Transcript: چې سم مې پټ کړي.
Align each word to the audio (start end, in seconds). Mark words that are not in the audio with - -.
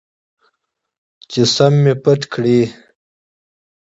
چې 1.31 1.41
سم 1.55 1.73
مې 1.83 1.93
پټ 2.03 2.21
کړي. 2.33 2.59